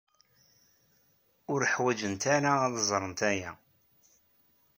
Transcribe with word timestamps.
Ur 1.51 1.61
ḥwajent 1.73 2.23
ara 2.35 2.51
ad 2.65 2.75
ẓrent 2.89 3.21
aya. 3.31 3.51